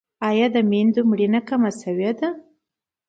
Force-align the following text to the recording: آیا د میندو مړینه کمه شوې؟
آیا 0.29 0.47
د 0.55 0.57
میندو 0.69 1.01
مړینه 1.09 1.39
کمه 1.47 1.71
شوې؟ 1.81 2.09